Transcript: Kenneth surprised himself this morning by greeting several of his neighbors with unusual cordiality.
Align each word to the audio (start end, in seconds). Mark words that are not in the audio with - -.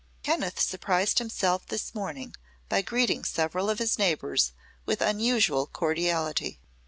Kenneth 0.23 0.59
surprised 0.59 1.19
himself 1.19 1.67
this 1.67 1.93
morning 1.93 2.33
by 2.69 2.81
greeting 2.81 3.23
several 3.23 3.69
of 3.69 3.77
his 3.77 3.99
neighbors 3.99 4.51
with 4.83 4.99
unusual 4.99 5.67
cordiality. 5.67 6.59